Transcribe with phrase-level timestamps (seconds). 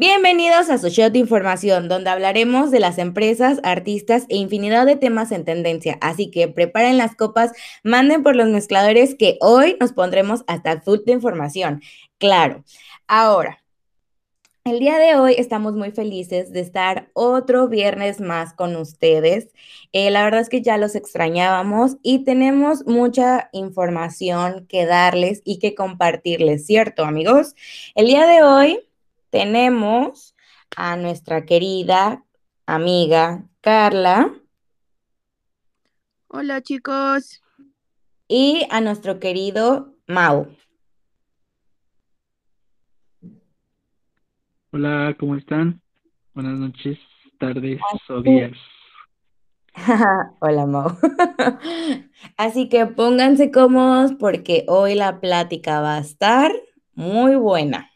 [0.00, 4.96] Bienvenidos a su show de información, donde hablaremos de las empresas, artistas e infinidad de
[4.96, 5.98] temas en tendencia.
[6.00, 7.52] Así que preparen las copas,
[7.84, 11.82] manden por los mezcladores que hoy nos pondremos hasta full de información.
[12.16, 12.64] Claro.
[13.08, 13.62] Ahora,
[14.64, 19.50] el día de hoy estamos muy felices de estar otro viernes más con ustedes.
[19.92, 25.58] Eh, la verdad es que ya los extrañábamos y tenemos mucha información que darles y
[25.58, 27.54] que compartirles, ¿cierto amigos?
[27.94, 28.89] El día de hoy
[29.30, 30.34] tenemos
[30.76, 32.24] a nuestra querida
[32.66, 34.34] amiga Carla.
[36.28, 37.42] Hola chicos.
[38.28, 40.48] Y a nuestro querido Mau.
[44.72, 45.80] Hola, ¿cómo están?
[46.32, 46.96] Buenas noches,
[47.40, 48.56] tardes o días.
[50.40, 50.96] Hola, Mau.
[52.36, 56.52] Así que pónganse cómodos porque hoy la plática va a estar
[56.94, 57.90] muy buena.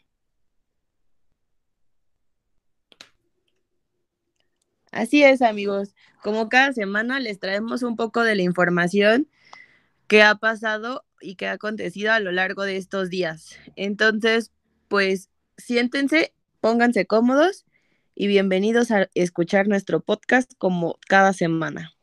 [4.95, 5.93] Así es, amigos.
[6.23, 9.27] Como cada semana les traemos un poco de la información
[10.07, 13.59] que ha pasado y que ha acontecido a lo largo de estos días.
[13.75, 14.53] Entonces,
[14.87, 17.65] pues siéntense, pónganse cómodos
[18.15, 21.93] y bienvenidos a escuchar nuestro podcast como cada semana.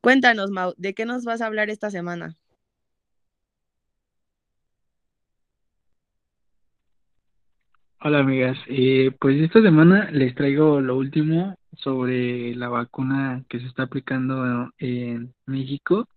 [0.00, 2.34] Cuéntanos, Mau, ¿de qué nos vas a hablar esta semana?
[8.02, 13.66] Hola amigas, eh, pues esta semana les traigo lo último sobre la vacuna que se
[13.66, 16.08] está aplicando en México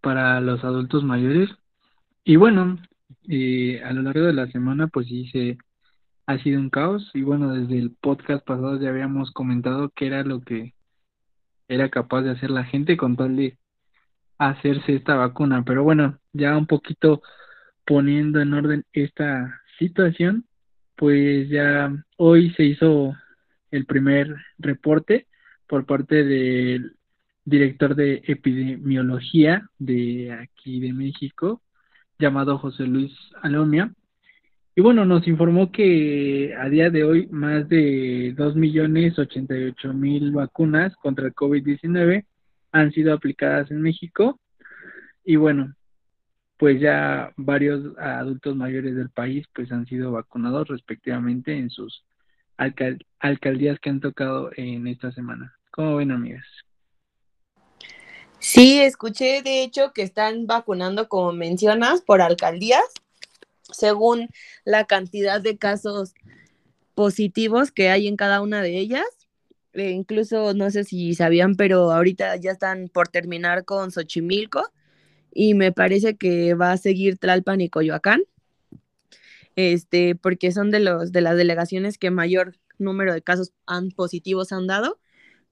[0.00, 1.50] para los adultos mayores.
[2.24, 2.78] Y bueno,
[3.28, 5.58] eh, a lo largo de la semana pues sí se
[6.26, 10.22] ha sido un caos y bueno, desde el podcast pasado ya habíamos comentado que era
[10.24, 10.74] lo que
[11.68, 13.58] era capaz de hacer la gente con tal de
[14.38, 15.64] hacerse esta vacuna.
[15.64, 17.22] Pero bueno, ya un poquito
[17.86, 20.46] poniendo en orden esta situación,
[21.02, 23.12] pues ya hoy se hizo
[23.72, 25.26] el primer reporte
[25.66, 26.92] por parte del
[27.44, 31.60] director de epidemiología de aquí de México,
[32.20, 33.12] llamado José Luis
[33.42, 33.92] Alomia.
[34.76, 41.34] Y bueno, nos informó que a día de hoy más de 2.088.000 vacunas contra el
[41.34, 42.26] COVID-19
[42.70, 44.38] han sido aplicadas en México.
[45.24, 45.74] Y bueno,
[46.56, 52.04] pues ya varios adultos mayores del país pues han sido vacunados respectivamente en sus
[53.18, 55.54] alcaldías que han tocado en esta semana.
[55.70, 56.46] ¿Cómo ven, amigas?
[58.38, 62.84] Sí, escuché de hecho que están vacunando, como mencionas, por alcaldías,
[63.72, 64.28] según
[64.64, 66.14] la cantidad de casos
[66.94, 69.06] positivos que hay en cada una de ellas.
[69.72, 74.70] E incluso no sé si sabían, pero ahorita ya están por terminar con Xochimilco
[75.32, 78.22] y me parece que va a seguir Tlalpan y Coyoacán
[79.56, 84.52] este, porque son de, los, de las delegaciones que mayor número de casos han, positivos
[84.52, 84.98] han dado,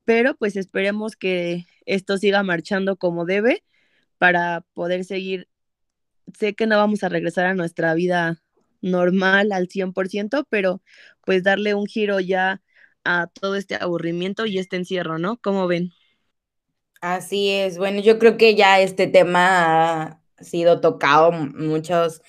[0.05, 3.65] pero pues esperemos que esto siga marchando como debe
[4.19, 5.49] para poder seguir.
[6.39, 8.43] Sé que no vamos a regresar a nuestra vida
[8.83, 10.83] normal al 100%, pero
[11.25, 12.63] pues darle un giro ya
[13.05, 15.39] a todo este aburrimiento y este encierro, ¿no?
[15.39, 15.93] ¿Cómo ven?
[17.01, 17.79] Así es.
[17.79, 20.03] Bueno, yo creo que ya este tema
[20.39, 22.21] ha sido tocado muchos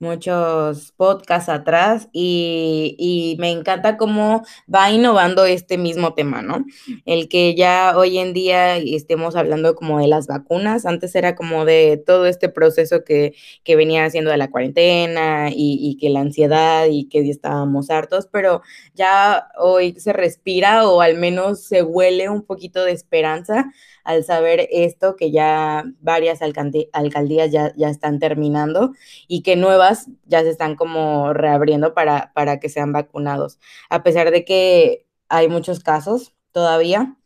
[0.00, 6.64] muchos podcasts atrás y, me encanta cómo va innovando este mismo tema, ¿no?
[7.04, 11.64] El que ya hoy en día estemos hablando como de las vacunas, antes era como
[11.64, 16.20] de todo este proceso que, que venía haciendo de la cuarentena y, y que la
[16.20, 18.62] ansiedad y que estábamos hartos, pero
[18.94, 23.72] ya hoy se respira o al menos se huele un poquito de esperanza
[24.08, 28.92] al saber esto, que ya varias alcaldías ya, están terminando
[29.26, 33.58] y que nuevas ya se están como reabriendo para, para que sean vacunados.
[33.90, 37.18] A pesar de que hay muchos casos todavía,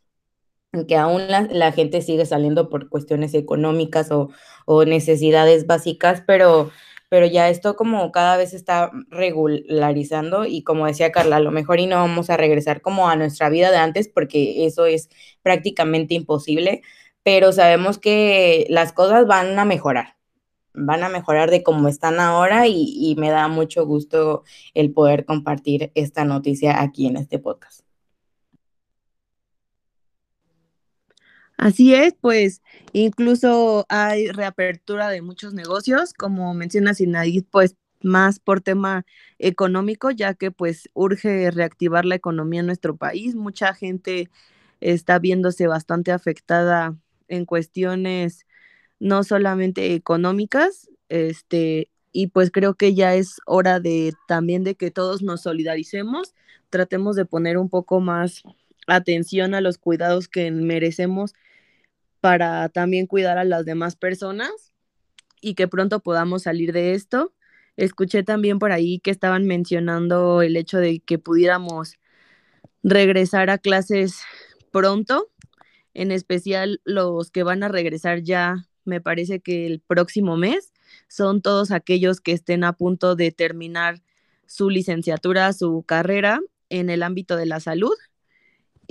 [0.89, 6.69] que aún la, gente sigue saliendo por cuestiones económicas o necesidades básicas, pero
[7.13, 11.79] pero ya esto como cada vez está regularizando y como decía Carla, a lo mejor
[11.79, 15.09] y no vamos a regresar como a nuestra vida de antes porque eso es
[15.43, 16.81] prácticamente imposible,
[17.21, 20.17] pero sabemos que las cosas van a mejorar,
[20.73, 24.43] van a mejorar de como están ahora y, y me da mucho gusto
[24.73, 27.92] el poder compartir esta noticia aquí en este podcast.
[31.57, 32.61] Así es, pues
[32.93, 39.05] incluso hay reapertura de muchos negocios, como menciona Sinaid, pues más por tema
[39.39, 43.35] económico, ya que pues urge reactivar la economía en nuestro país.
[43.35, 44.29] Mucha gente
[44.81, 46.97] está viéndose bastante afectada
[47.27, 48.45] en cuestiones
[48.99, 54.91] no solamente económicas, este, y pues creo que ya es hora de también de que
[54.91, 56.35] todos nos solidaricemos,
[56.71, 58.43] tratemos de poner un poco más
[58.87, 61.33] atención a los cuidados que merecemos
[62.21, 64.73] para también cuidar a las demás personas
[65.41, 67.33] y que pronto podamos salir de esto.
[67.75, 71.97] Escuché también por ahí que estaban mencionando el hecho de que pudiéramos
[72.83, 74.21] regresar a clases
[74.71, 75.29] pronto,
[75.93, 80.73] en especial los que van a regresar ya, me parece que el próximo mes,
[81.07, 84.01] son todos aquellos que estén a punto de terminar
[84.45, 86.39] su licenciatura, su carrera
[86.69, 87.93] en el ámbito de la salud.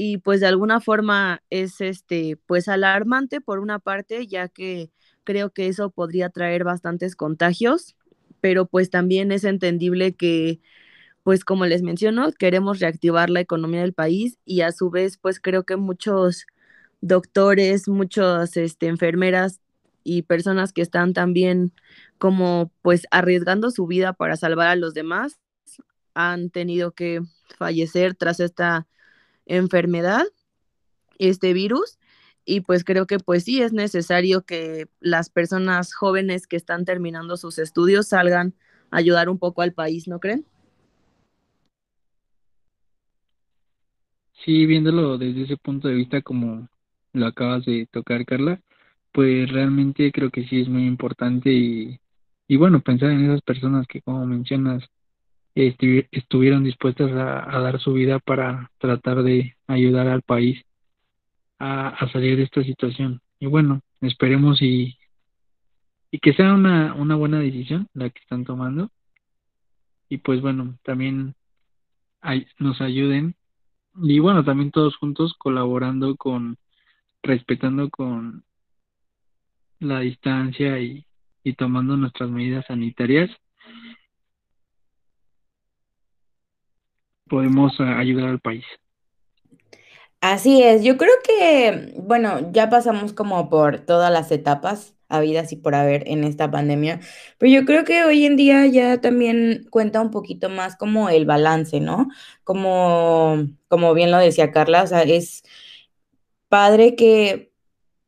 [0.04, 4.90] Y pues de alguna forma es este pues alarmante por una parte, ya que
[5.22, 7.94] creo que eso podría traer bastantes contagios,
[8.40, 10.60] pero pues también es entendible que
[11.22, 15.38] pues como les menciono, queremos reactivar la economía del país y a su vez pues
[15.38, 16.46] creo que muchos
[17.00, 19.60] doctores, muchas este, enfermeras
[20.02, 21.72] y personas que están también
[22.18, 25.38] como pues arriesgando su vida para salvar a los demás
[26.14, 27.20] han tenido que
[27.56, 28.88] fallecer tras esta
[29.46, 30.24] enfermedad,
[31.18, 31.98] este virus.
[32.44, 37.36] Y pues creo que pues sí es necesario que las personas jóvenes que están terminando
[37.36, 38.54] sus estudios salgan
[38.90, 40.44] a ayudar un poco al país, ¿no creen?
[44.44, 46.68] Sí, viéndolo desde ese punto de vista como
[47.12, 48.60] lo acabas de tocar, Carla,
[49.12, 52.00] pues realmente creo que sí es muy importante y,
[52.48, 54.82] y bueno, pensar en esas personas que como mencionas
[55.54, 60.64] estuvieron dispuestas a, dar su vida para tratar de ayudar al país
[61.58, 63.20] a, salir de esta situación.
[63.38, 64.96] Y bueno, esperemos y,
[66.10, 68.90] y que sea una, buena decisión la que están tomando.
[70.08, 71.34] Y pues bueno, también
[72.58, 73.34] nos ayuden
[73.96, 76.56] y bueno, también todos juntos colaborando con,
[77.22, 78.44] respetando con
[79.80, 81.04] la distancia y
[81.56, 83.30] tomando nuestras medidas sanitarias,
[87.28, 88.64] podemos ayudar al país.
[90.20, 95.56] Así es, yo creo que, bueno, ya pasamos como por todas las etapas habidas y
[95.56, 97.00] por haber en esta pandemia,
[97.38, 101.26] pero yo creo que hoy en día ya también cuenta un poquito más como el
[101.26, 102.08] balance, ¿no?
[102.44, 105.42] Como, como bien lo decía Carla, o sea, es
[106.48, 107.51] padre que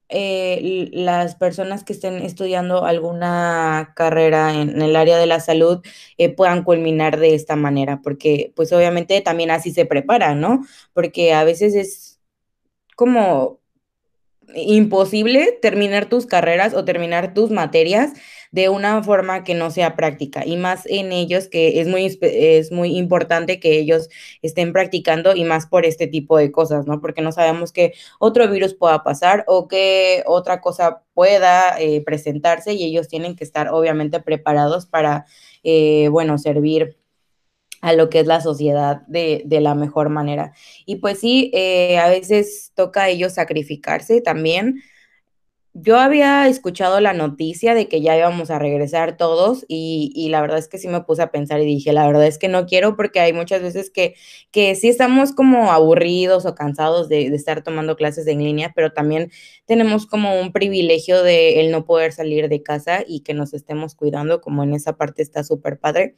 [0.08, 5.82] eh, las personas que estén estudiando alguna carrera en, el área de la salud
[6.18, 10.64] eh, puedan culminar de esta manera, porque pues obviamente también así se preparan, ¿no?
[10.92, 12.20] Porque a veces es
[12.96, 13.60] como
[14.54, 18.12] imposible terminar tus carreras o terminar tus materias
[18.54, 22.70] de una forma que no sea práctica y más en ellos que es muy, es
[22.70, 24.08] muy importante que ellos
[24.42, 27.00] estén practicando y más por este tipo de cosas, ¿no?
[27.00, 32.74] Porque no sabemos que otro virus pueda pasar o que otra cosa pueda eh, presentarse
[32.74, 35.26] y ellos tienen que estar obviamente preparados para,
[35.64, 36.96] eh, bueno, servir
[37.80, 40.52] a lo que es la sociedad de, de la mejor manera.
[40.86, 44.80] Y pues sí, eh, a veces toca a ellos sacrificarse también.
[45.76, 50.40] Yo había escuchado la noticia de que ya íbamos a regresar todos y, y, la
[50.40, 52.64] verdad es que sí me puse a pensar y dije, la verdad es que no
[52.66, 54.14] quiero porque hay muchas veces que,
[54.52, 58.92] que sí estamos como aburridos o cansados de, de estar tomando clases en línea, pero
[58.92, 59.32] también
[59.66, 63.96] tenemos como un privilegio de el no poder salir de casa y que nos estemos
[63.96, 66.14] cuidando, como en esa parte está súper padre.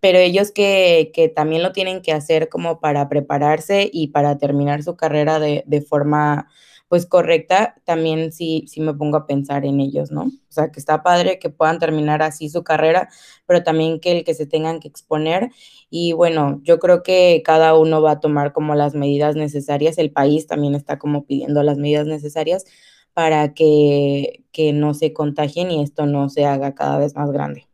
[0.00, 4.82] Pero ellos que, que, también lo tienen que hacer como para prepararse y para terminar
[4.82, 6.48] su carrera de, de, forma
[6.90, 10.22] pues correcta, también sí, me pongo a pensar en ellos, ¿no?
[10.22, 13.08] O sea, que está padre que puedan terminar así su carrera,
[13.46, 15.50] pero también que el que se tengan que exponer.
[15.88, 20.10] Y bueno, yo creo que cada uno va a tomar como las medidas necesarias, el
[20.10, 22.64] país también está como pidiendo las medidas necesarias
[23.14, 27.68] para que, que no se contagien y esto no se haga cada vez más grande.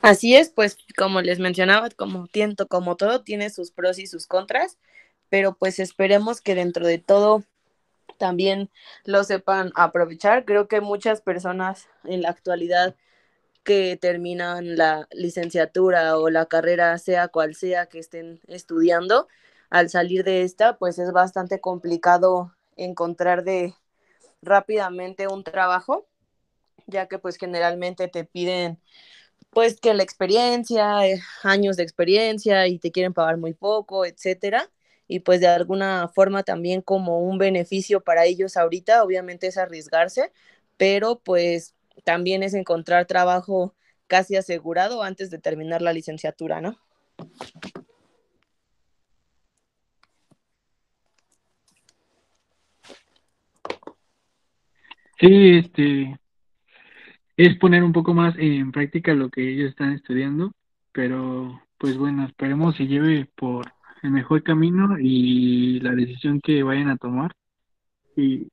[0.00, 4.28] Así es, pues como les mencionaba, como tiento, como todo tiene sus pros y sus
[4.28, 4.78] contras,
[5.34, 7.42] pero pues esperemos que dentro de todo
[8.18, 8.70] también
[9.04, 10.44] lo sepan aprovechar.
[10.44, 12.94] Creo que muchas personas en la actualidad
[13.64, 19.26] que terminan la licenciatura o la carrera, sea cual sea que estén estudiando,
[19.70, 23.74] al salir de esta, pues es bastante complicado encontrar de
[24.40, 26.06] rápidamente un trabajo,
[26.86, 28.78] ya que pues generalmente te piden
[29.50, 34.70] pues que la experiencia, eh, años de experiencia y te quieren pagar muy poco, etcétera.
[35.14, 40.32] Y pues de alguna forma también como un beneficio para ellos ahorita, obviamente es arriesgarse,
[40.76, 43.76] pero pues también es encontrar trabajo
[44.08, 46.76] casi asegurado antes de terminar la licenciatura, ¿no?
[55.20, 56.18] Sí, este,
[57.36, 60.52] es poner un poco más en práctica lo que ellos están estudiando,
[60.90, 63.72] pero pues bueno, esperemos se lleve por
[64.04, 67.34] el mejor camino y la decisión que vayan a tomar
[68.16, 68.48] y,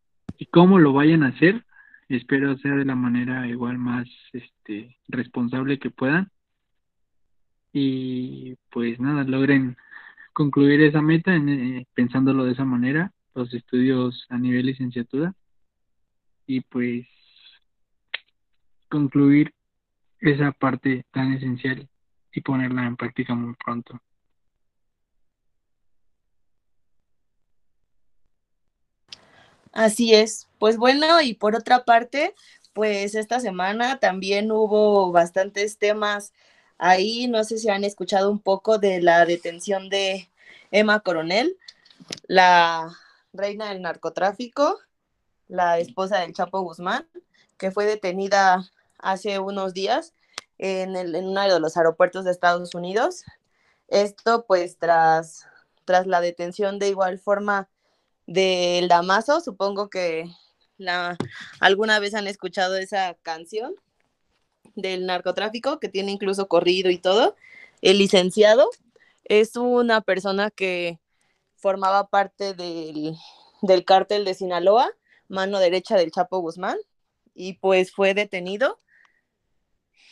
[0.49, 1.65] cómo lo vayan a hacer,
[2.09, 6.31] espero sea de la manera igual más este responsable que puedan.
[7.73, 9.77] Y pues nada, logren
[10.33, 15.33] concluir esa meta en, eh, pensándolo de esa manera, los estudios a nivel licenciatura.
[16.47, 17.07] Y pues
[18.89, 19.53] concluir
[20.19, 21.87] esa parte tan esencial
[22.33, 24.01] y ponerla en práctica muy pronto.
[29.71, 30.47] Así es.
[30.59, 32.35] Pues bueno, y por otra parte,
[32.73, 36.33] pues esta semana también hubo bastantes temas
[36.77, 37.27] ahí.
[37.27, 40.29] No sé si han escuchado un poco de la detención de
[40.71, 41.57] Emma Coronel,
[42.27, 42.89] la
[43.33, 44.79] reina del narcotráfico,
[45.47, 47.07] la esposa del Chapo Guzmán,
[47.57, 50.13] que fue detenida hace unos días
[50.57, 53.23] en, uno de los aeropuertos de Estados Unidos.
[53.87, 55.45] Esto pues tras,
[55.85, 57.67] tras la detención de igual forma
[58.31, 60.25] del Damaso, supongo que
[60.77, 61.17] la,
[61.59, 63.75] alguna vez han escuchado esa canción
[64.75, 67.35] del narcotráfico que tiene incluso corrido y todo.
[67.81, 68.69] El licenciado
[69.25, 70.99] es una persona que
[71.55, 73.15] formaba parte del,
[73.61, 74.89] del cártel de Sinaloa,
[75.27, 76.77] mano derecha del Chapo Guzmán,
[77.33, 78.79] y pues fue detenido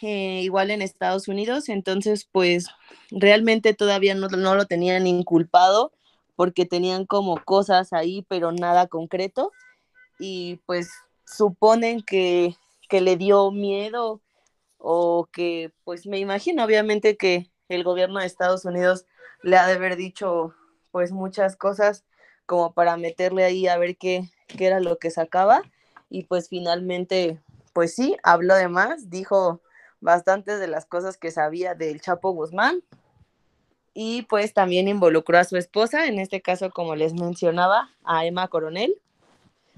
[0.01, 2.67] eh, igual en Estados Unidos, entonces pues
[3.11, 5.91] realmente todavía no, no, lo tenían inculpado
[6.39, 9.51] porque tenían como cosas ahí, pero nada concreto,
[10.19, 10.89] y pues
[11.25, 12.55] suponen que,
[12.87, 14.21] que le dio miedo
[14.77, 19.05] o que pues me imagino obviamente que el gobierno de Estados Unidos
[19.43, 20.55] le ha de haber dicho
[20.91, 22.05] pues muchas cosas
[22.45, 25.61] como para meterle ahí a ver qué, qué era lo que sacaba.
[26.09, 27.41] Y pues finalmente
[27.73, 29.59] pues sí, habló de más, dijo
[29.99, 32.81] bastantes de las cosas que sabía del Chapo Guzmán
[33.93, 38.47] y pues también involucró a su esposa, en este caso como les mencionaba, a Emma
[38.47, 38.95] Coronel,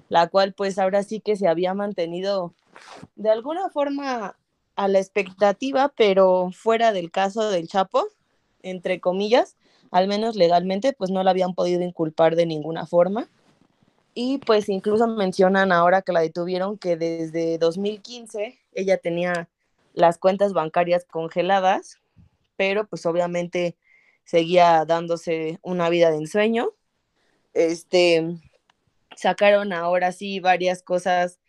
[0.09, 2.53] la cual pues ahora sí que se había mantenido
[3.15, 4.35] de alguna forma
[4.75, 8.07] a la expectativa, pero fuera del caso del Chapo,
[8.63, 9.57] entre comillas,
[9.91, 13.27] al menos legalmente, pues no la habían podido inculpar de ninguna forma.
[14.13, 19.49] Y pues incluso mencionan ahora que la detuvieron que desde 2015 ella tenía
[19.93, 21.99] las cuentas bancarias congeladas,
[22.55, 23.75] pero pues obviamente
[24.31, 26.71] seguía dándose una vida de ensueño.
[27.53, 28.25] Este,
[29.17, 31.41] sacaron ahora sí varias cosas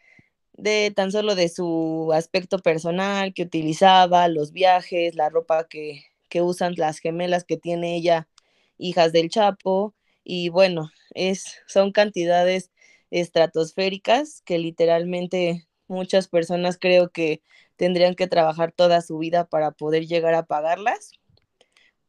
[0.54, 6.42] de tan solo de su aspecto personal que utilizaba, los viajes, la ropa que, que
[6.42, 8.28] usan las gemelas que tiene ella,
[8.78, 12.72] hijas del Chapo, y bueno, es, son cantidades
[13.12, 17.42] estratosféricas que literalmente muchas personas creo que
[17.76, 21.12] tendrían que trabajar toda su vida para poder llegar a pagarlas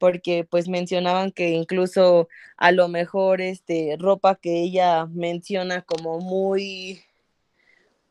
[0.04, 7.02] porque pues mencionaban que incluso a lo mejor este ropa que ella menciona como muy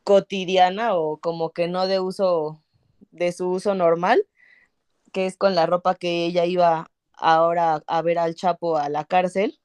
[0.02, 2.62] cotidiana o como que no de uso,
[3.10, 4.26] de su uso normal,
[5.12, 9.04] que es con la ropa que ella iba ahora a ver al Chapo a la
[9.04, 9.60] cárcel.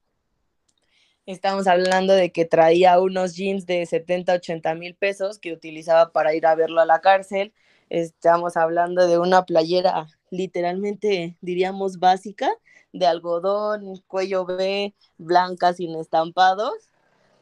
[1.25, 6.35] Estamos hablando de que traía unos jeans de 70, 80 mil pesos que utilizaba para
[6.35, 7.53] ir a verlo a la cárcel.
[7.89, 12.49] Estamos hablando de una playera literalmente, diríamos, básica,
[12.93, 16.73] de algodón, cuello B, blanca, sin estampados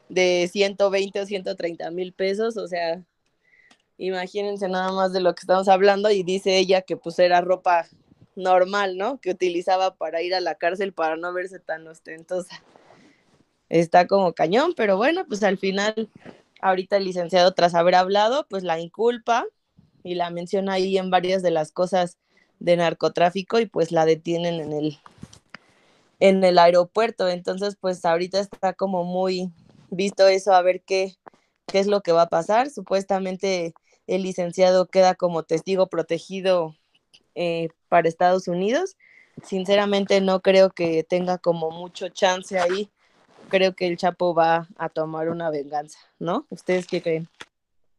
[0.10, 3.04] de 120 o 130 mil pesos, o sea,
[3.98, 7.88] imagínense nada más de lo que estamos hablando y dice ella que pues era ropa
[8.36, 9.20] normal, ¿no?
[9.20, 12.64] Que utilizaba para ir a la cárcel para no verse tan ostentosa.
[13.70, 16.10] Está como cañón, pero bueno, pues al final,
[16.62, 19.46] ahorita el licenciado tras haber hablado, pues la inculpa
[20.04, 22.18] y la menciona ahí en varias de las cosas
[22.60, 25.00] de narcotráfico y pues la detienen en el
[26.20, 27.28] en el aeropuerto.
[27.28, 29.52] Entonces, pues ahorita está como muy
[29.90, 31.16] visto eso, a ver qué,
[31.68, 32.70] qué es lo que va a pasar.
[32.70, 33.74] Supuestamente
[34.08, 36.76] el licenciado queda como testigo protegido
[37.36, 38.98] eh, para Estados Unidos.
[39.44, 42.90] Sinceramente no creo que tenga como mucho chance ahí.
[43.50, 46.48] Creo que el Chapo va a tomar una venganza, ¿no?
[46.50, 47.30] ¿Ustedes qué creen?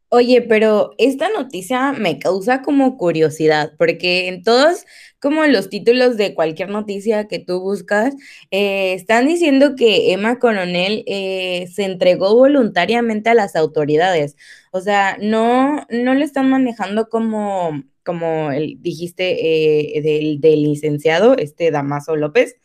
[0.09, 4.85] Oye, pero esta noticia me causa como curiosidad, porque en todos
[5.19, 8.13] como los títulos de cualquier noticia que tú buscas,
[8.51, 14.37] eh, están diciendo que Emma Coronel eh, se entregó voluntariamente a las autoridades.
[14.71, 21.35] O sea, no, no lo están manejando como, como el, dijiste, eh, del, del licenciado,
[21.37, 22.55] este Damaso López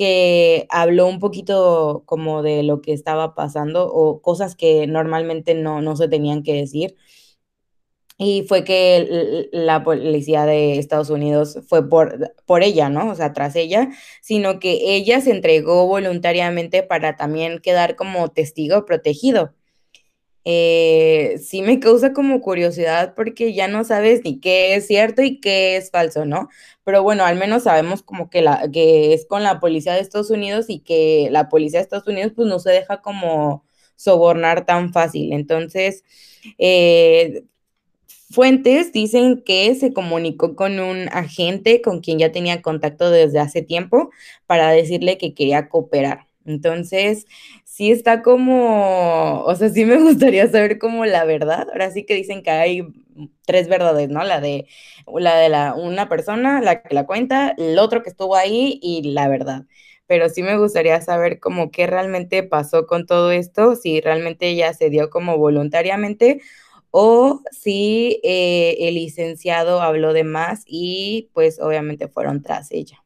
[0.00, 5.82] que habló un poquito como de lo que estaba pasando o cosas que normalmente no,
[5.82, 6.96] no se tenían que decir.
[8.18, 13.10] y fue que la policía de Estados Unidos fue por, por ella, ¿no?
[13.10, 13.88] O sea, tras ella,
[14.20, 19.54] sino que ella se entregó voluntariamente para también quedar como testigo protegido.
[20.44, 25.38] Eh, sí me causa como curiosidad porque ya no sabes ni qué es cierto y
[25.40, 26.48] qué es falso, ¿no?
[26.84, 30.30] Pero bueno, al menos sabemos como que, la, que es con la policía de Estados
[30.30, 33.64] Unidos y que la policía de Estados Unidos pues no se deja como
[33.96, 35.32] sobornar tan fácil.
[35.32, 36.04] Entonces,
[36.58, 37.44] eh,
[38.30, 43.60] Fuentes dicen que se comunicó con un agente con quien ya tenía contacto desde hace
[43.62, 44.10] tiempo
[44.46, 46.28] para decirle que quería cooperar.
[46.44, 47.26] Entonces,
[47.80, 51.66] sí está como, o sea, sí me gustaría saber como la verdad.
[51.72, 52.86] Ahora sí que dicen que hay
[53.46, 54.22] tres verdades, ¿no?
[54.22, 54.66] La de
[55.06, 59.12] la de la una persona, la que la cuenta, el otro que estuvo ahí y
[59.14, 59.64] la verdad.
[60.06, 64.74] Pero sí me gustaría saber como qué realmente pasó con todo esto, si realmente ella
[64.74, 66.42] se dio como voluntariamente
[66.90, 73.02] o si eh, el licenciado habló de más y pues obviamente fueron tras ella.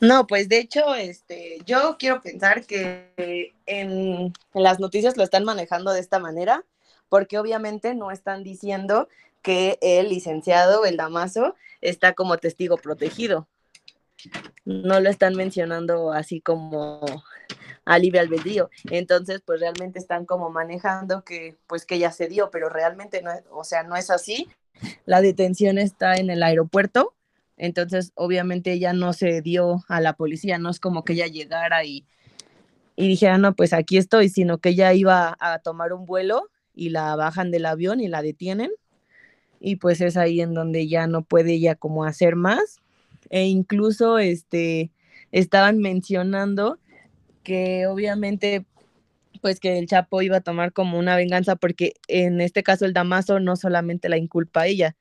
[0.00, 5.92] No, pues de hecho, este, yo quiero pensar que en, las noticias lo están manejando
[5.92, 6.64] de esta manera,
[7.10, 9.08] porque obviamente no están diciendo
[9.42, 13.46] que el licenciado, el Damaso, está como testigo protegido.
[14.64, 17.00] No lo están mencionando así como
[17.84, 18.70] a libre albedrío.
[18.90, 23.32] Entonces, pues realmente están como manejando que, pues que ya se dio, pero realmente no,
[23.50, 24.48] o sea, no es así.
[25.04, 27.14] La detención está en el aeropuerto,
[27.60, 31.84] entonces obviamente ella no se dio a la policía, no es como que ella llegara
[31.84, 32.06] y,
[32.96, 37.14] dijera, no, pues aquí estoy, sino que ella iba a tomar un vuelo y la
[37.16, 38.70] bajan del avión y la detienen.
[39.60, 42.78] Y pues es ahí en donde ya no puede ella como hacer más.
[43.28, 44.90] E incluso este,
[45.30, 46.78] estaban mencionando
[47.42, 48.64] que obviamente
[49.42, 52.94] pues que el Chapo iba a tomar como una venganza porque en este caso el
[52.94, 54.96] Damaso no solamente la inculpa a ella,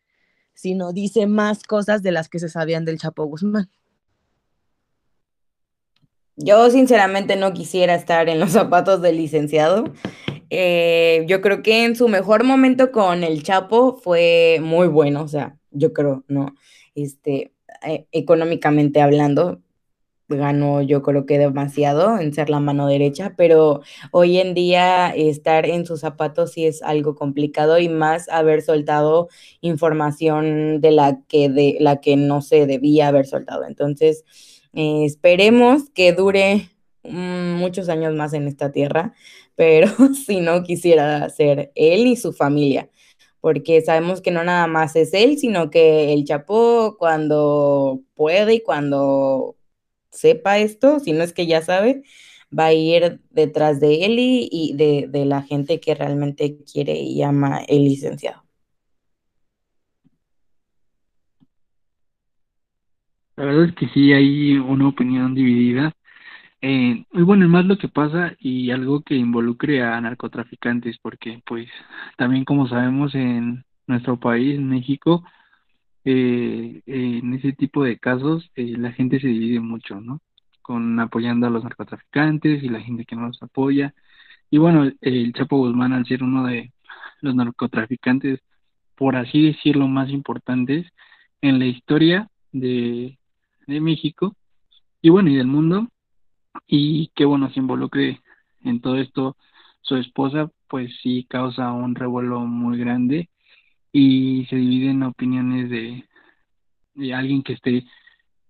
[0.60, 3.70] sino dice más cosas de las que se sabían del Chapo Guzmán.
[6.36, 9.86] Yo sinceramente no quisiera estar en los zapatos del licenciado.
[10.50, 15.30] Eh, yo creo que en su mejor momento con el Chapo fue muy bueno, o
[15.30, 16.54] sea, yo creo, ¿no?
[16.94, 17.54] Este,
[17.88, 19.62] eh, económicamente hablando,
[20.30, 25.66] ganó yo creo que demasiado en ser la mano derecha, pero hoy en día estar
[25.66, 29.30] en sus zapatos sí es algo complicado y más haber soltado
[29.62, 33.66] información de la que, de, la que no se debía haber soltado.
[33.66, 34.24] Entonces,
[34.74, 36.70] eh, esperemos que dure
[37.04, 39.14] mm, muchos años más en esta tierra,
[39.56, 42.90] pero si no quisiera ser él y su familia
[43.42, 48.62] porque sabemos que no nada más es él, sino que el Chapo cuando puede y
[48.62, 49.56] cuando
[50.12, 52.04] sepa esto, si no es que ya sabe,
[52.58, 57.60] va a ir detrás de él y, de, la gente que realmente quiere y ama
[57.68, 58.44] el licenciado.
[63.36, 65.94] La verdad es que sí hay una opinión dividida.
[66.62, 71.70] Eh, y bueno, más lo que pasa y algo que involucre a narcotraficantes, porque pues
[72.18, 75.24] también como sabemos en nuestro país, en México,
[76.06, 80.22] eh, en ese tipo de casos eh, la gente se divide mucho, ¿no?
[80.62, 83.94] Con apoyando a los narcotraficantes y la gente que no los apoya.
[84.50, 86.74] Y bueno, el Chapo Guzmán, al ser uno de
[87.22, 88.42] los narcotraficantes,
[88.96, 90.88] por así decirlo, más importantes
[91.42, 93.18] en la historia de,
[93.68, 94.36] de México
[95.02, 95.88] y bueno, y del mundo,
[96.68, 98.22] y que bueno, se involucre
[98.64, 99.38] en todo esto
[99.82, 103.30] su esposa, pues sí causa un revuelo muy grande
[103.92, 106.06] y se dividen opiniones de,
[106.96, 107.86] de alguien que esté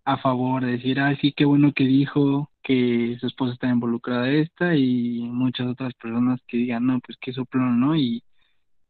[0.06, 4.30] a favor de decir, ah, sí, qué bueno que dijo que su esposa está involucrada
[4.32, 7.96] esta y muchas otras personas que digan, no, pues que soplón, ¿no?
[7.96, 8.24] Y,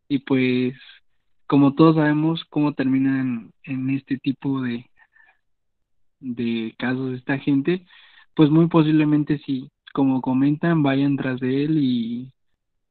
[0.09, 0.75] y pues,
[1.47, 4.89] como todos sabemos cómo terminan en este tipo de,
[6.19, 7.85] de casos esta gente,
[8.35, 12.33] pues muy posiblemente si, como comentan, vayan tras de él y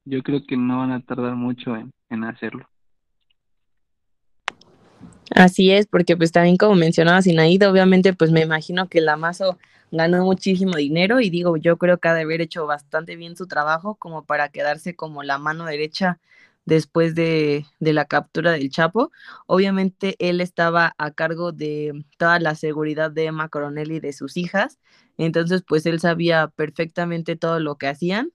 [0.04, 2.68] yo creo que no van a tardar mucho en, en hacerlo.
[5.34, 9.58] Así es, porque pues también como mencionaba Sinaída, obviamente pues me imagino que la Mazo
[9.90, 13.46] ganó muchísimo dinero y digo, yo creo que ha de haber hecho bastante bien su
[13.46, 16.18] trabajo como para quedarse como la mano derecha
[16.64, 19.10] después de, de, la captura del Chapo.
[19.46, 24.36] Obviamente él estaba a cargo de toda la seguridad de Emma Coronel y de sus
[24.36, 24.78] hijas,
[25.18, 28.32] entonces pues él sabía perfectamente todo lo que hacían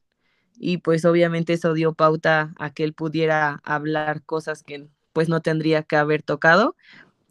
[0.57, 5.41] y pues obviamente eso dio pauta a que él pudiera hablar cosas que pues no
[5.41, 6.75] tendría que haber tocado.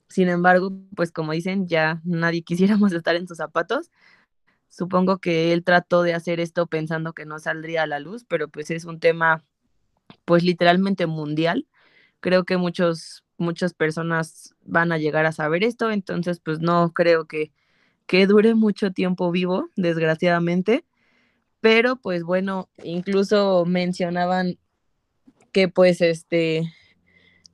[0.08, 3.90] Sin embargo, pues como dicen, ya nadie quisiéramos estar en sus zapatos.
[4.68, 8.48] Supongo que él trató de hacer esto pensando que no saldría a la luz, pero
[8.48, 9.44] pues es un tema
[10.24, 11.66] pues literalmente mundial.
[12.20, 17.26] Creo que muchos, muchas personas van a llegar a saber esto, entonces pues no creo
[17.26, 17.52] que,
[18.06, 20.84] que dure mucho tiempo vivo, desgraciadamente.
[21.60, 24.58] Pero pues bueno, incluso mencionaban
[25.52, 26.72] que pues este,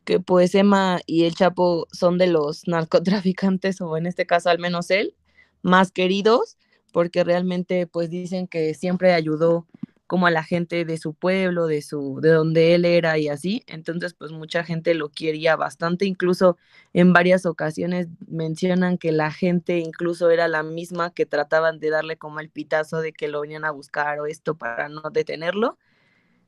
[0.08, 4.58] que pues Emma y el Chapo son de los narcotraficantes, o en este caso al
[4.58, 5.14] menos él,
[5.60, 6.56] más queridos,
[6.94, 9.66] porque realmente pues dicen que siempre ayudó
[10.06, 13.64] como a la gente de su pueblo, de su, de donde él era y así.
[13.66, 16.06] Entonces, pues mucha gente lo quería bastante.
[16.06, 16.56] Incluso
[16.94, 22.16] en varias ocasiones mencionan que la gente incluso era la misma que trataban de darle
[22.16, 25.76] como el pitazo de que lo venían a buscar o esto para no detenerlo.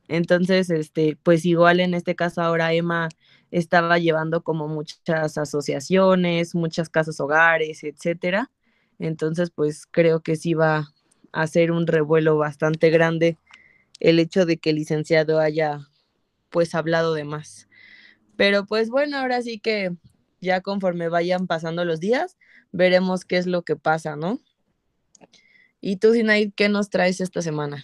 [0.07, 3.07] Entonces, este, pues igual en este caso ahora Emma
[3.51, 8.49] estaba llevando como muchas asociaciones, muchas casas hogares, etcétera.
[8.97, 10.93] Entonces, pues creo que sí va
[11.31, 13.37] a ser un revuelo bastante grande
[13.99, 15.87] el hecho de que el licenciado haya
[16.49, 17.67] pues hablado de más.
[18.35, 19.91] Pero pues bueno, ahora sí que
[20.39, 22.37] ya conforme vayan pasando los días,
[22.71, 24.39] veremos qué es lo que pasa, ¿no?
[25.79, 27.83] Y tú, Sinaid, ¿qué nos traes esta semana?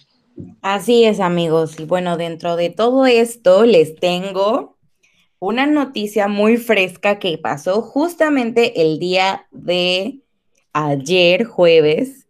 [0.62, 1.78] Así es, amigos.
[1.80, 4.77] Y bueno, dentro de todo esto les tengo
[5.40, 10.20] una noticia muy fresca que pasó justamente el día de
[10.72, 12.26] ayer, jueves,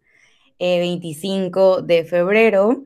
[0.58, 2.84] 25 eh, de febrero.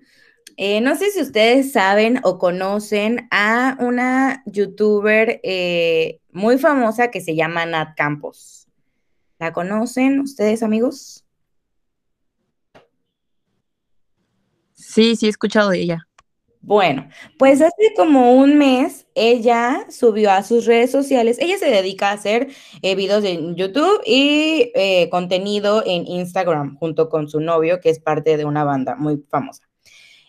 [0.56, 7.20] Eh, no sé si ustedes saben o conocen a una youtuber eh, muy famosa que
[7.20, 8.68] se llama Nat Campos.
[9.38, 11.24] ¿La conocen ustedes, amigos?
[14.72, 16.06] Sí, sí, he escuchado de ella.
[16.64, 22.10] Bueno, pues hace como un mes ella subió a sus redes sociales, ella se dedica
[22.10, 22.48] a hacer
[22.82, 27.98] eh, videos en YouTube y eh, contenido en Instagram junto con su novio, que es
[27.98, 29.68] parte de una banda muy famosa.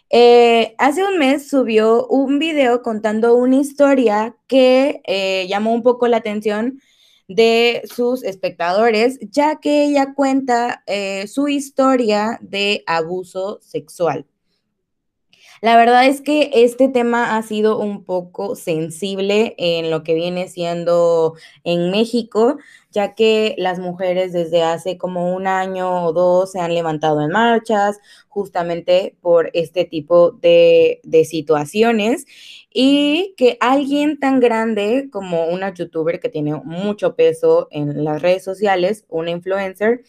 [0.09, 6.17] Eh, hace un mes subió un video contando una historia que llamó un poco la
[6.17, 6.79] atención
[7.27, 10.83] de sus espectadores, ya que ella cuenta
[11.27, 14.25] su historia de abuso sexual.
[15.63, 20.49] La verdad es que este tema ha sido un poco sensible en lo que viene
[20.49, 22.57] siendo en México,
[22.91, 27.29] ya que las mujeres desde hace como un año o dos se han levantado en
[27.29, 32.25] marchas justamente por este tipo de, situaciones
[32.69, 38.43] y que alguien tan grande como una youtuber que tiene mucho peso en las redes
[38.43, 40.01] sociales, una influencer,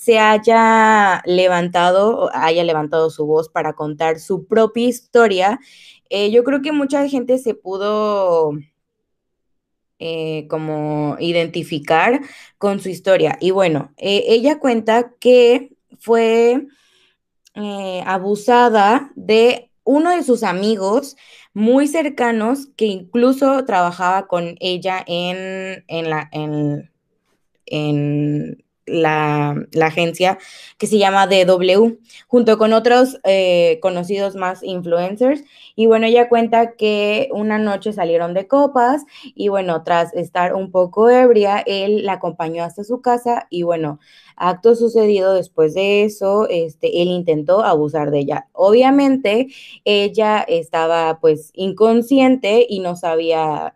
[0.00, 5.60] se haya levantado, haya levantado su voz para contar su propia historia,
[6.08, 8.52] eh, yo creo que mucha gente se pudo
[9.98, 12.22] eh, como identificar
[12.56, 13.36] con su historia.
[13.42, 16.66] Y bueno, eh, ella cuenta que fue
[18.06, 21.14] abusada de uno de sus amigos
[21.52, 26.26] muy cercanos que incluso trabajaba con ella en, en la...
[26.32, 26.90] En,
[27.66, 30.38] en la, agencia
[30.78, 35.42] que se llama DW, junto con otros eh, conocidos más influencers.
[35.76, 40.70] Y bueno, ella cuenta que una noche salieron de copas y bueno, tras estar un
[40.70, 43.98] poco ebria, él la acompañó hasta su casa y bueno,
[44.36, 48.48] acto sucedido después de eso, este, él intentó abusar de ella.
[48.52, 49.48] Obviamente,
[49.84, 53.74] ella estaba pues inconsciente y no sabía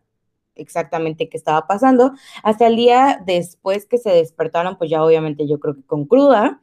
[0.57, 2.13] exactamente qué estaba pasando.
[2.43, 6.61] Hasta el día después que se despertaron, pues ya obviamente yo creo que con cruda.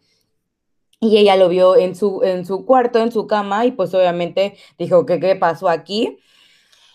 [1.00, 4.56] Y ella lo vio en su, en su cuarto, en su cama, y pues obviamente
[4.78, 6.20] dijo que qué pasó aquí.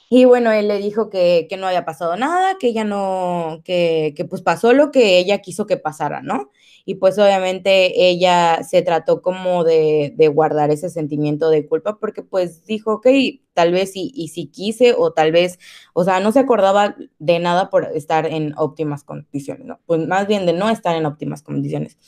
[0.08, 4.14] Y bueno, él le dijo que, que no había pasado nada, que ella no, que,
[4.16, 6.52] que pues pasó lo que ella quiso que pasara, ¿no?
[6.88, 12.64] Y pues obviamente ella se trató como de, guardar ese sentimiento de culpa porque pues
[12.64, 13.08] dijo, ok,
[13.54, 15.58] tal vez y, y si quise o tal vez,
[15.94, 19.80] o sea, no se acordaba de nada por estar en óptimas condiciones, ¿no?
[19.84, 21.98] Pues más bien de no estar en óptimas condiciones.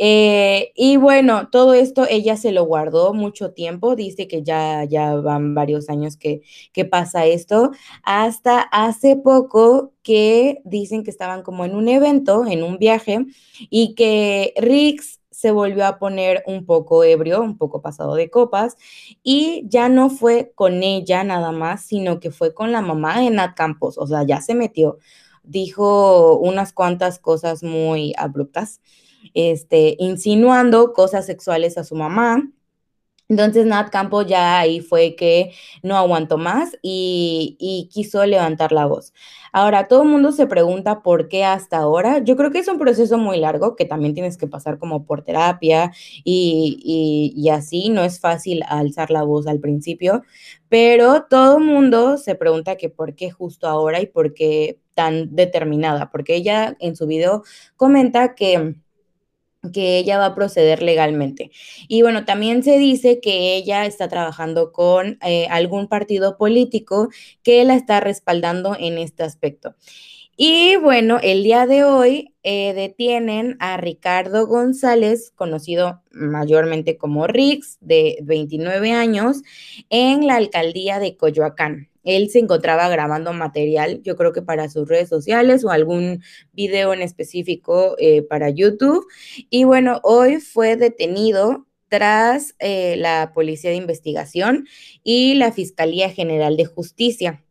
[0.00, 5.16] Eh, y bueno, todo esto ella se lo guardó mucho tiempo, dice que ya, ya
[5.16, 7.72] van varios años que, que pasa esto,
[8.04, 13.26] hasta hace poco que dicen que estaban como en un evento, en un viaje,
[13.70, 18.76] y que Rix se volvió a poner un poco ebrio, un poco pasado de copas,
[19.24, 23.30] y ya no fue con ella nada más, sino que fue con la mamá de
[23.30, 24.98] Nat Campos, o sea, ya se metió,
[25.42, 28.80] dijo unas cuantas cosas muy abruptas
[29.34, 32.50] este, insinuando cosas sexuales a su mamá.
[33.28, 35.52] Entonces Nat Campos ya ahí fue que
[35.82, 39.12] no aguantó más y, y, quiso levantar la voz.
[39.52, 42.20] Ahora, todo el mundo se pregunta por qué hasta ahora.
[42.20, 45.22] Yo creo que es un proceso muy largo que también tienes que pasar como por
[45.24, 45.92] terapia
[46.24, 47.90] y, y, y así.
[47.90, 50.22] No es fácil alzar la voz al principio,
[50.70, 55.34] pero todo el mundo se pregunta que por qué justo ahora y por qué tan
[55.36, 57.42] determinada, porque ella en su video
[57.76, 58.74] comenta que
[59.72, 61.50] que ella va a proceder legalmente.
[61.88, 67.08] Y bueno, también se dice que ella está trabajando con eh, algún partido político
[67.42, 69.74] que la está respaldando en este aspecto.
[70.40, 77.76] Y bueno, el día de hoy eh, detienen a Ricardo González, conocido mayormente como Rix,
[77.80, 79.42] de 29 años,
[79.90, 84.88] en la alcaldía de Coyoacán él se encontraba grabando material, yo creo que para sus
[84.88, 89.06] redes sociales o algún video en específico eh, para YouTube.
[89.50, 94.66] Y bueno, hoy fue detenido tras eh, la Policía de Investigación
[95.04, 97.44] y la Fiscalía General de Justicia.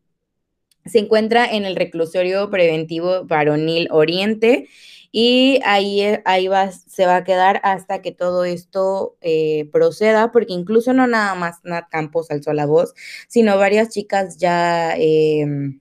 [0.86, 4.68] Se encuentra en el reclusorio preventivo varonil Oriente
[5.12, 10.32] y ahí, eh, ahí va, se va a quedar hasta que todo esto eh, proceda,
[10.32, 12.94] porque incluso no nada más Nat Campos alzó la voz,
[13.28, 15.80] sino varias chicas ya em,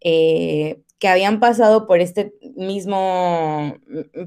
[0.00, 3.76] eh, que habían pasado por este mismo,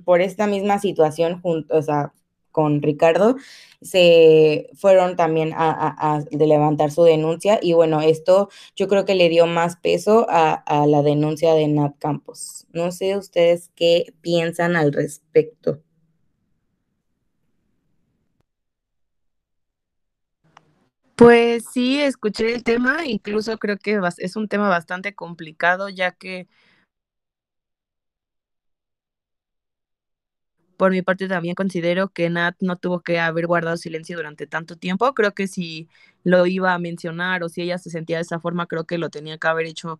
[0.05, 2.13] por esta misma situación junto, o sea,
[2.51, 3.35] con Ricardo,
[3.81, 9.45] se fueron también a, levantar su denuncia y bueno, esto yo creo que le dio
[9.47, 12.67] más peso a la denuncia de Nat Campos.
[12.73, 15.81] No sé ustedes qué piensan al respecto.
[21.19, 26.47] Pues sí, escuché el tema, incluso creo que es un tema bastante complicado, ya que
[30.79, 34.77] por mi parte también considero que Nat no tuvo que haber guardado silencio durante tanto
[34.77, 35.13] tiempo.
[35.13, 35.89] Creo que si
[36.23, 39.09] lo iba a mencionar o si ella se sentía de esa forma, creo que lo
[39.09, 39.99] tenía que haber hecho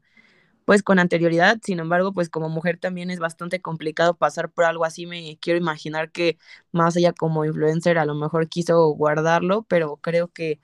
[0.66, 1.60] pues con anterioridad.
[1.64, 5.06] Sin embargo, pues como mujer también es bastante complicado pasar por algo así.
[5.06, 6.38] Me quiero imaginar que
[6.72, 10.62] más ella como influencer a lo mejor quiso guardarlo, pero creo que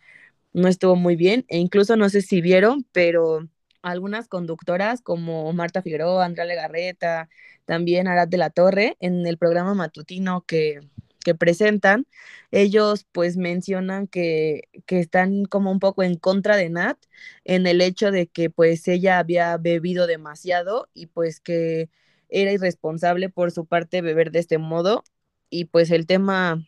[0.53, 1.45] no estuvo muy bien.
[1.49, 3.47] E incluso no sé si vieron, pero
[3.85, 7.29] algunas conductoras como Marta Figueroa, Andrea Legarreta,
[7.65, 10.79] también Arad de la Torre, en el programa matutino que,
[11.23, 12.07] que presentan,
[12.51, 16.97] ellos pues mencionan que, que, están como un poco en contra de Nat
[17.43, 21.89] en el hecho de que pues ella había bebido demasiado y pues que
[22.29, 25.03] era irresponsable por su parte beber de este modo.
[25.49, 26.65] Y pues el tema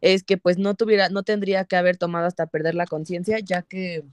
[0.00, 3.62] es que pues no tuviera, no tendría que haber tomado hasta perder la conciencia, ya
[3.62, 4.04] que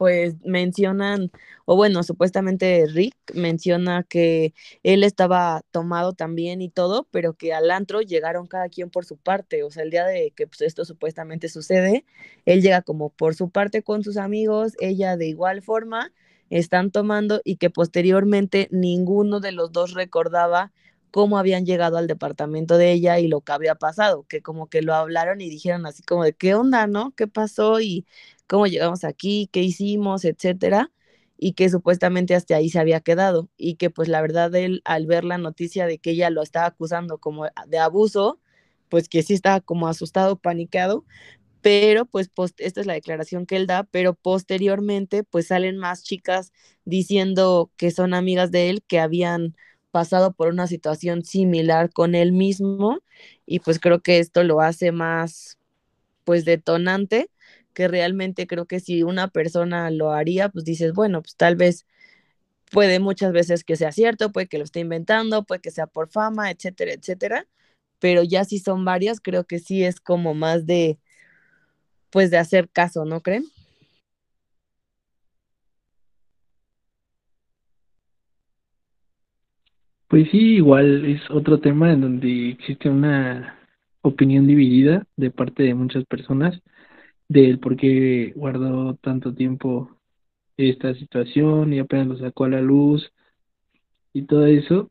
[0.00, 1.30] pues mencionan,
[1.66, 7.70] o bueno, supuestamente Rick menciona que él estaba tomado también y todo, pero que al
[7.70, 10.86] antro llegaron cada quien por su parte, o sea, el día de que pues, esto
[10.86, 12.06] supuestamente sucede,
[12.46, 16.14] él llega como por su parte con sus amigos, ella de igual forma,
[16.48, 20.72] están tomando y que posteriormente ninguno de los dos recordaba
[21.10, 24.80] cómo habían llegado al departamento de ella y lo que había pasado, que como que
[24.80, 27.12] lo hablaron y dijeron así como de qué onda, ¿no?
[27.16, 27.80] ¿Qué pasó?
[27.82, 28.06] Y
[28.50, 30.90] cómo llegamos aquí, qué hicimos, etcétera,
[31.38, 35.06] y que supuestamente hasta ahí se había quedado, y que pues la verdad él al
[35.06, 38.40] ver la noticia de que ella lo estaba acusando como de abuso,
[38.88, 41.04] pues que sí estaba como asustado, paniqueado,
[41.62, 46.02] pero pues post, esta es la declaración que él da, pero posteriormente pues salen más
[46.02, 46.52] chicas
[46.84, 49.54] diciendo que son amigas de él, que habían
[49.92, 52.98] pasado por una situación similar con él mismo
[53.46, 55.58] y pues creo que esto lo hace más
[56.24, 57.30] pues detonante
[57.74, 61.86] que realmente creo que si una persona lo haría, pues dices, bueno, pues tal vez
[62.70, 66.08] puede muchas veces que sea cierto, puede que lo esté inventando, puede que sea por
[66.08, 67.46] fama, etcétera, etcétera,
[67.98, 70.98] pero ya si son varias, creo que sí es como más de,
[72.10, 73.44] pues de hacer caso, ¿no creen?
[80.08, 83.56] Pues sí, igual es otro tema en donde existe una
[84.02, 86.60] opinión dividida de parte de muchas personas
[87.30, 89.96] del por qué guardó tanto tiempo
[90.56, 93.12] esta situación y apenas lo sacó a la luz
[94.12, 94.90] y todo eso.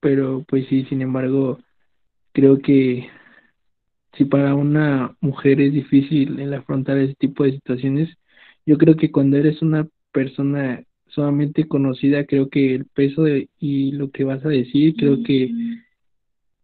[0.00, 1.58] Pero pues sí, sin embargo,
[2.32, 3.08] creo que
[4.12, 8.10] si para una mujer es difícil el afrontar ese tipo de situaciones,
[8.66, 13.92] yo creo que cuando eres una persona solamente conocida, creo que el peso de, y
[13.92, 15.50] lo que vas a decir, creo que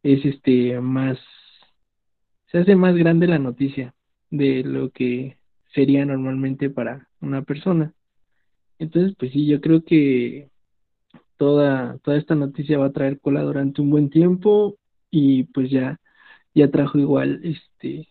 [0.02, 1.18] es este más,
[2.48, 3.94] se hace más grande la noticia
[4.30, 5.38] de lo que
[5.74, 7.92] sería normalmente para una persona.
[8.78, 10.50] Entonces, pues sí, yo creo que
[11.36, 14.76] toda, toda esta noticia va a traer cola durante un buen tiempo
[15.10, 16.00] y pues ya,
[16.54, 18.08] ya trajo igual este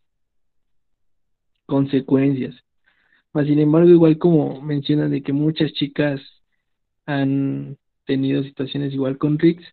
[1.65, 2.55] consecuencias.
[3.45, 6.21] sin embargo, igual como mencionan de que muchas chicas
[7.05, 9.63] han tenido situaciones igual con Rix,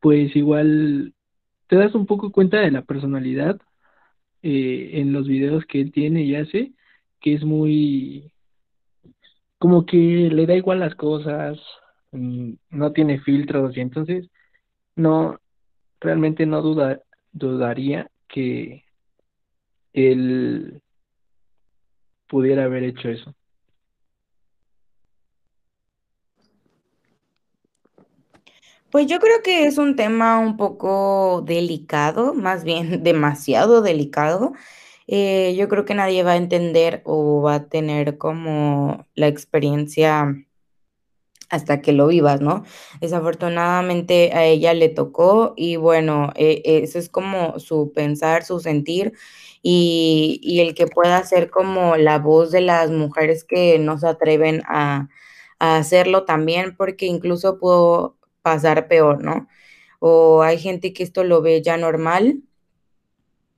[0.00, 1.14] pues igual
[1.66, 3.60] te das un poco cuenta de la personalidad
[4.44, 6.72] eh, en los videos que él tiene y hace,
[7.20, 8.30] que es muy
[9.58, 11.58] como que le da igual las cosas,
[12.12, 14.28] mm, no tiene filtros y entonces
[14.96, 15.40] no
[15.98, 17.00] realmente no duda,
[17.32, 18.84] dudaría que
[19.94, 20.82] él
[22.28, 23.34] pudiera haber hecho eso.
[28.94, 34.52] Pues yo creo que es un tema un poco delicado, más bien demasiado delicado.
[35.08, 40.36] Eh, yo creo que nadie va a entender o va a tener como la experiencia
[41.50, 42.64] hasta que lo vivas, ¿no?
[43.00, 49.12] Desafortunadamente a ella le tocó y bueno, eh, eso es como su pensar, su sentir
[49.60, 54.06] y, y, el que pueda ser como la voz de las mujeres que no se
[54.06, 55.08] atreven a,
[55.58, 59.48] a hacerlo también, porque incluso pudo pasar peor, ¿no?
[60.00, 62.42] O hay gente que esto lo ve ya normal.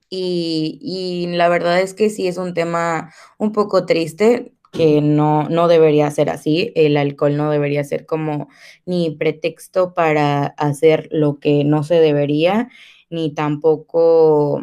[0.08, 5.68] Y, la verdad es que sí es un tema un poco triste, que no, no
[5.68, 6.72] debería ser así.
[6.76, 8.48] El alcohol no debería ser como
[8.86, 12.68] ni pretexto para hacer lo que no se debería,
[13.10, 14.62] ni tampoco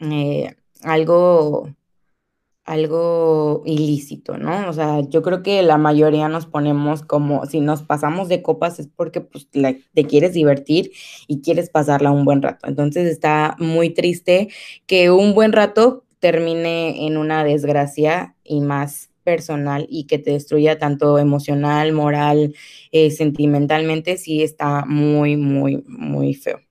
[0.00, 1.70] eh, algo
[2.68, 4.68] algo ilícito, ¿no?
[4.68, 8.78] O sea, yo creo que la mayoría nos ponemos como, si nos pasamos de copas
[8.78, 10.92] es porque pues te quieres divertir
[11.26, 12.68] y quieres pasarla un buen rato.
[12.68, 14.48] Entonces está muy triste
[14.86, 20.78] que un buen rato termine en una desgracia y más personal y que te destruya
[20.78, 22.54] tanto emocional, moral,
[22.92, 26.67] eh, sentimentalmente, sí está muy, muy, muy feo.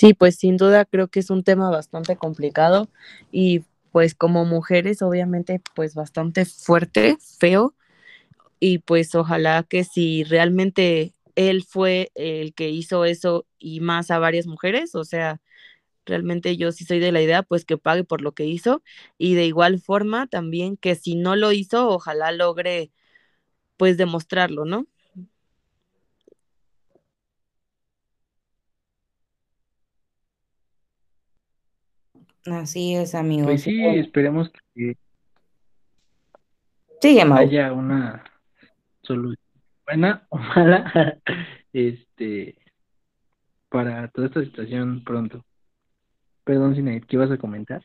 [0.00, 2.88] Sí, pues sin duda creo que es un tema bastante complicado
[3.30, 7.74] y pues como mujeres obviamente pues bastante fuerte, feo
[8.60, 14.18] y pues ojalá que si realmente él fue el que hizo eso y más a
[14.18, 15.42] varias mujeres, o sea,
[16.06, 18.82] realmente yo sí soy de la idea pues que pague por lo que hizo
[19.18, 22.92] y de igual forma también que si no lo hizo, ojalá logre
[23.76, 24.86] pues demostrarlo, ¿no?
[32.46, 33.46] Así es, amigos.
[33.46, 34.96] Pues sí, esperemos que
[37.34, 38.24] haya una
[39.02, 39.38] solución
[39.86, 41.18] buena o mala
[41.72, 42.56] este
[43.68, 45.44] para toda esta situación pronto.
[46.44, 47.84] Perdón, Sinead, ¿qué ibas a comentar?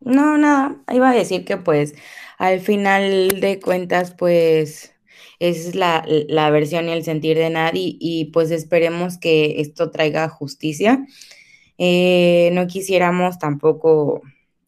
[0.00, 1.94] No, nada, iba a decir que pues
[2.38, 4.96] al final de cuentas pues
[5.38, 10.28] es la, la versión y el sentir de nadie y pues esperemos que esto traiga
[10.28, 11.06] justicia
[11.78, 14.22] eh, no quisiéramos tampoco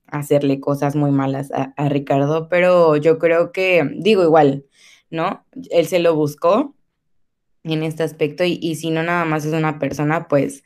[0.07, 4.65] hacerle cosas muy malas a, Ricardo, pero yo creo que, digo igual,
[5.11, 5.45] ¿no?
[5.71, 6.75] Él se lo buscó
[7.65, 10.65] en este aspecto y, si no nada más es una persona, pues,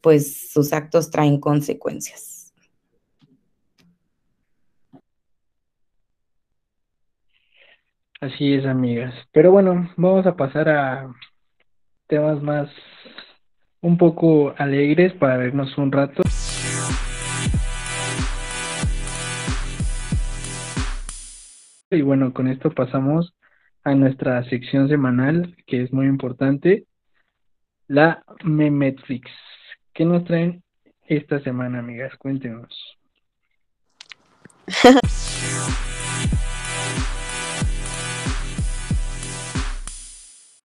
[0.00, 2.52] pues sus actos traen consecuencias.
[8.20, 9.14] Así es, amigas.
[9.32, 11.14] Pero bueno, vamos a pasar a
[12.06, 12.70] temas más
[13.84, 16.22] un poco alegres para vernos un rato.
[21.90, 23.34] Y bueno, con esto pasamos
[23.84, 26.86] a nuestra sección semanal, que es muy importante,
[27.86, 29.30] la Memetrix.
[29.92, 30.62] ¿Qué nos traen
[31.06, 32.16] esta semana, amigas?
[32.16, 32.96] Cuéntenos.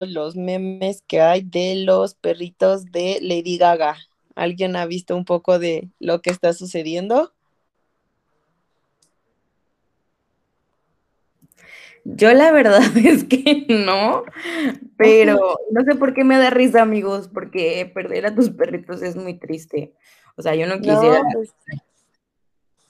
[0.05, 3.97] los memes que hay de los perritos de Lady Gaga.
[4.35, 7.33] ¿Alguien ha visto un poco de lo que está sucediendo?
[12.05, 14.23] Yo la verdad es que no,
[14.95, 19.15] pero no sé por qué me da risa, amigos, porque perder a tus perritos es
[19.15, 19.93] muy triste.
[20.35, 21.23] O sea, yo no quisiera.
[21.33, 21.53] Pues,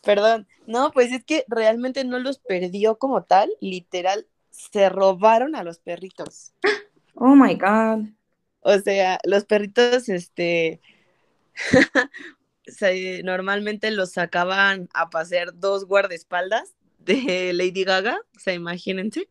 [0.02, 5.64] perdón, no, pues es que realmente no los perdió como tal, literal, se robaron a
[5.64, 6.54] los perritos.
[7.16, 8.10] Oh my God.
[8.62, 10.82] O sea, los perritos, este,
[13.24, 19.30] normalmente los sacaban a pasear dos guardaespaldas de Lady Gaga, o sea, imagínense.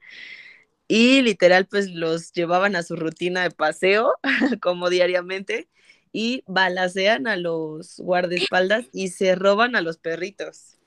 [0.87, 4.15] Y literal, pues los llevaban a su rutina de paseo,
[4.61, 5.69] como diariamente,
[6.13, 10.79] y balacean a los guardaespaldas y se roban a los perritos.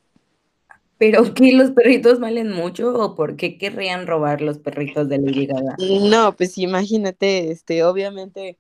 [0.98, 5.46] ¿Pero qué, los perritos valen mucho o por qué querrían robar los perritos de Lady
[5.46, 5.76] Gaga?
[5.80, 8.58] No, pues imagínate, este, obviamente,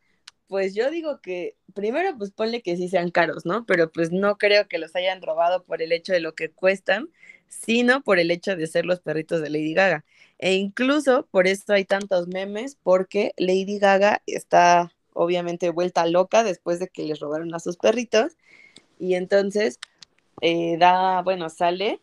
[0.47, 3.65] pues yo digo que primero pues ponle que sí sean caros, ¿no?
[3.65, 7.09] Pero pues no creo que los hayan robado por el hecho de lo que cuestan,
[7.47, 10.05] sino por el hecho de ser los perritos de Lady Gaga.
[10.38, 16.79] E incluso por esto hay tantos memes, porque Lady Gaga está obviamente vuelta loca después
[16.79, 18.38] de que les robaron a sus perritos.
[18.99, 19.79] Y entonces
[20.41, 21.99] eh, da, bueno, sale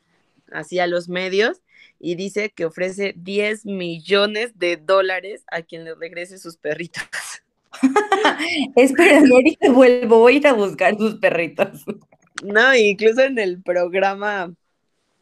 [0.52, 1.62] así a los medios
[1.98, 7.02] y dice que ofrece 10 millones de dólares a quien le regrese sus perritos.
[8.76, 11.84] Espera, ahorita vuelvo, voy a ir a buscar sus perritos.
[12.42, 14.54] No, incluso en el programa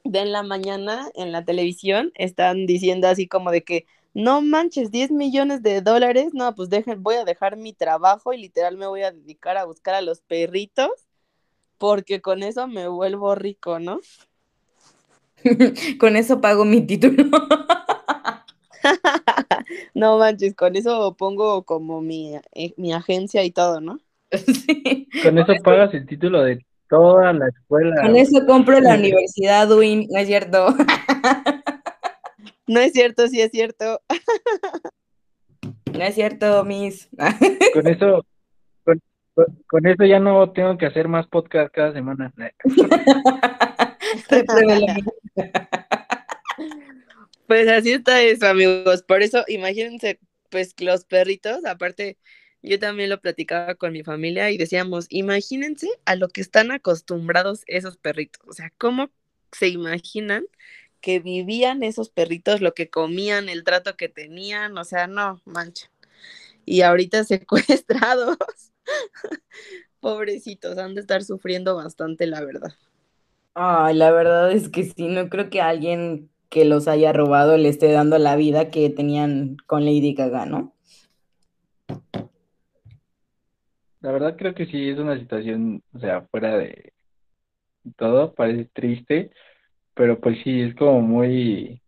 [0.04, 4.90] de en la mañana en la televisión están diciendo así como de que no manches,
[4.90, 8.86] 10 millones de dólares, no, pues dejen, voy a dejar mi trabajo y literal me
[8.86, 10.90] voy a dedicar a buscar a los perritos
[11.78, 14.00] porque con eso me vuelvo rico, ¿no?
[15.98, 17.24] con eso pago mi título.
[19.94, 23.98] no manches, con eso pongo como mi, eh, mi agencia y todo, ¿no?
[24.32, 25.08] Sí.
[25.22, 28.00] Con eso pagas el título de toda la escuela.
[28.00, 30.74] Con eso compro la universidad Win, ¿no es cierto?
[32.66, 34.00] no es cierto, sí es cierto.
[35.92, 37.10] no es cierto, Miss.
[37.74, 38.24] con eso,
[39.66, 42.32] con, eso ya no tengo que hacer más podcast cada semana.
[47.46, 49.02] pues así está eso, amigos.
[49.02, 50.18] Por eso, imagínense,
[50.50, 52.18] pues los perritos, aparte,
[52.62, 57.62] yo también lo platicaba con mi familia y decíamos, imagínense a lo que están acostumbrados
[57.66, 58.42] esos perritos.
[58.46, 59.10] O sea, ¿cómo
[59.50, 60.44] se imaginan
[61.00, 64.78] que vivían esos perritos, lo que comían, el trato que tenían?
[64.78, 65.90] O sea, no, mancha.
[66.64, 68.38] Y ahorita secuestrados.
[70.00, 72.74] Pobrecitos, han de estar sufriendo bastante, la verdad.
[73.54, 77.68] Ay, la verdad es que sí, no creo que alguien que los haya robado le
[77.68, 80.74] esté dando la vida que tenían con Lady Gaga, ¿no?
[84.00, 86.92] La verdad creo que sí es una situación, o sea, fuera de
[87.96, 89.30] todo, parece triste,
[89.94, 91.80] pero pues sí, es como muy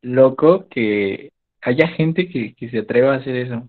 [0.00, 3.68] loco que haya gente que, que se atreva a hacer eso.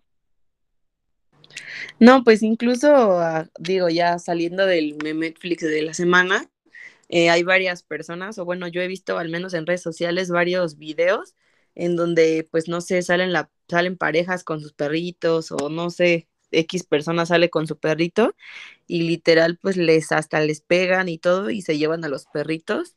[2.00, 6.46] No, pues incluso, ah, digo, ya saliendo del Netflix de la semana,
[7.10, 10.78] eh, hay varias personas, o bueno, yo he visto al menos en redes sociales varios
[10.78, 11.36] videos
[11.76, 16.28] en donde, pues, no sé, salen, la, salen parejas con sus perritos o no sé,
[16.52, 18.36] X persona sale con su perrito
[18.88, 22.96] y literal, pues, les hasta les pegan y todo y se llevan a los perritos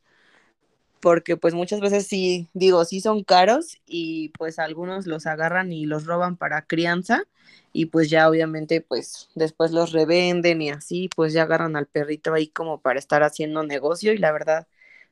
[1.01, 5.85] porque pues muchas veces sí, digo, sí son caros y pues algunos los agarran y
[5.85, 7.23] los roban para crianza
[7.73, 12.33] y pues ya obviamente pues después los revenden y así pues ya agarran al perrito
[12.33, 14.67] ahí como para estar haciendo negocio y la verdad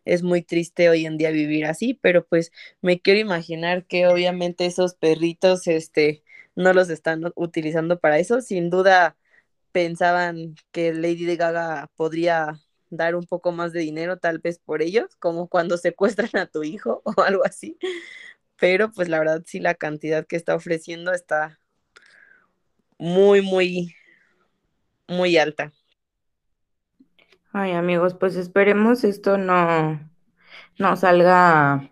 [0.06, 4.66] es muy triste hoy en día vivir así, pero pues me quiero imaginar que obviamente
[4.66, 6.24] esos perritos este
[6.56, 9.18] no los están utilizando para eso, sin duda
[9.72, 12.60] pensaban que Lady Gaga podría
[12.90, 16.64] dar un poco más de dinero tal vez por ellos, como cuando secuestran a tu
[16.64, 17.78] hijo o algo así.
[18.58, 21.60] Pero pues la verdad sí la cantidad que está ofreciendo está
[22.98, 23.96] muy, muy,
[25.08, 25.72] muy alta.
[27.52, 30.00] Ay, amigos, pues esperemos esto no,
[30.78, 31.90] no salga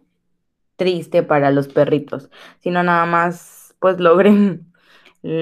[0.76, 2.30] triste para los perritos,
[2.60, 4.72] sino nada más pues logren,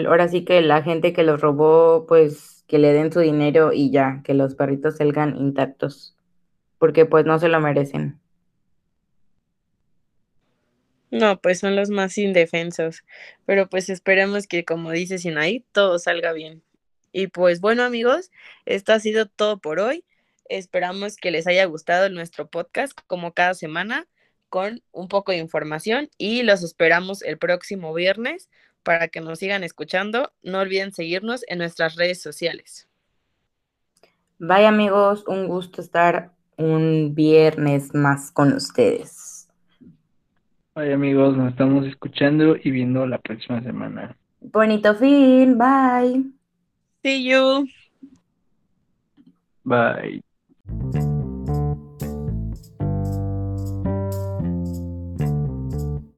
[0.07, 3.91] ahora sí que la gente que los robó pues que le den su dinero y
[3.91, 6.15] ya, que los perritos salgan intactos,
[6.77, 8.19] porque pues no se lo merecen.
[11.11, 13.03] No, pues son los más indefensos,
[13.45, 16.63] pero pues esperemos que como dice Sinaí, todo salga bien.
[17.11, 18.31] Y pues bueno amigos,
[18.65, 20.03] esto ha sido todo por hoy.
[20.49, 24.07] Esperamos que les haya gustado nuestro podcast como cada semana
[24.49, 28.49] con un poco de información y los esperamos el próximo viernes
[28.85, 30.31] para que nos sigan escuchando.
[30.43, 32.87] No olviden seguirnos en nuestras redes sociales.
[34.39, 39.49] Bye amigos, un gusto estar un viernes más con ustedes.
[40.75, 44.15] Bye amigos, nos estamos escuchando y viendo la próxima semana.
[44.41, 46.23] Bonito fin, bye.
[47.01, 47.67] See you.
[49.63, 50.24] Bye.